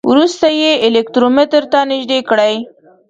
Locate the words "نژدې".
1.91-2.19